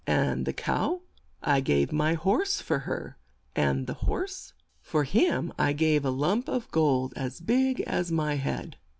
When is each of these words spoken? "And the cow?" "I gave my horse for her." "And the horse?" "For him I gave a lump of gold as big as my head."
"And 0.07 0.47
the 0.47 0.51
cow?" 0.53 1.01
"I 1.43 1.59
gave 1.59 1.91
my 1.91 2.15
horse 2.15 2.59
for 2.59 2.79
her." 2.89 3.19
"And 3.55 3.85
the 3.85 3.93
horse?" 3.93 4.53
"For 4.81 5.03
him 5.03 5.53
I 5.59 5.73
gave 5.73 6.03
a 6.03 6.09
lump 6.09 6.49
of 6.49 6.71
gold 6.71 7.13
as 7.15 7.39
big 7.39 7.81
as 7.81 8.11
my 8.11 8.33
head." 8.37 8.77